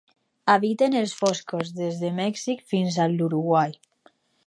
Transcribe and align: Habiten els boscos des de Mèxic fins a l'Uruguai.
Habiten 0.53 0.97
els 1.01 1.13
boscos 1.19 1.71
des 1.81 2.01
de 2.05 2.11
Mèxic 2.23 2.67
fins 2.75 3.01
a 3.07 3.11
l'Uruguai. 3.15 3.81